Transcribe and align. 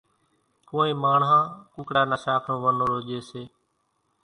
ڪونئين 0.67 0.97
ماڻۿان 1.03 1.43
ڪُوڪڙا 1.73 2.03
نا 2.09 2.17
شاک 2.23 2.41
نو 2.49 2.55
ونورو 2.63 2.97
ڄيَ 3.07 3.19
سي۔ 3.29 3.41